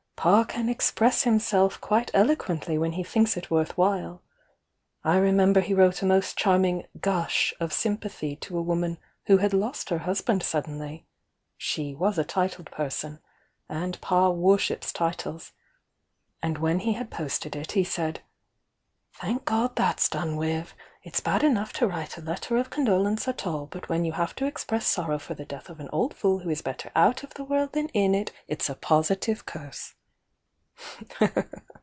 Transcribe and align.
Pa 0.21 0.43
can 0.43 0.69
express 0.69 1.23
himself 1.23 1.81
quite 1.81 2.11
elo 2.13 2.35
quently 2.35 2.77
when 2.77 2.91
he 2.91 3.01
thinks 3.03 3.35
it 3.35 3.49
worth 3.49 3.75
while. 3.75 4.21
I 5.03 5.17
remember 5.17 5.61
he 5.61 5.73
wrote 5.73 6.03
a 6.03 6.05
nitjst 6.05 6.35
charming 6.35 6.85
'gush' 6.99 7.55
of 7.59 7.73
sympathy 7.73 8.35
to 8.35 8.55
a 8.55 8.61
woman 8.61 8.99
who 9.25 9.37
had 9.37 9.51
lost 9.51 9.89
her 9.89 9.97
husband 9.97 10.43
suddenly,— 10.43 11.07
she 11.57 11.95
was 11.95 12.19
a 12.19 12.23
titled 12.23 12.69
person, 12.69 13.17
and 13.67 13.99
Pa 13.99 14.29
worships 14.29 14.93
titles,— 14.93 15.53
and 16.43 16.59
when 16.59 16.81
he 16.81 16.93
had 16.93 17.09
posted 17.09 17.55
it 17.55 17.71
he 17.71 17.83
said: 17.83 18.19
'Thank 19.13 19.45
God 19.45 19.75
that's 19.75 20.07
done 20.07 20.35
with! 20.35 20.75
It's 21.01 21.19
bad 21.19 21.43
enough 21.43 21.73
to 21.73 21.87
write 21.87 22.15
a 22.19 22.21
letter 22.21 22.57
of 22.57 22.69
condolence 22.69 23.27
at 23.27 23.47
all, 23.47 23.65
but 23.65 23.89
when 23.89 24.05
you 24.05 24.11
have 24.11 24.35
to 24.35 24.45
express 24.45 24.85
sor 24.85 25.07
row 25.07 25.17
for 25.17 25.33
the 25.33 25.45
death 25.45 25.67
of 25.67 25.79
an 25.79 25.89
old 25.91 26.13
fool 26.13 26.41
who 26.41 26.51
is 26.51 26.61
better 26.61 26.91
out 26.95 27.23
of 27.23 27.33
the 27.33 27.43
world 27.43 27.73
than 27.73 27.87
in 27.87 28.13
it, 28.13 28.31
it's 28.47 28.69
a 28.69 28.75
positive 28.75 29.47
curse!' 29.47 29.95